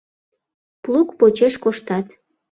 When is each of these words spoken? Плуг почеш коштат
Плуг 0.83 1.07
почеш 1.19 1.53
коштат 1.63 2.07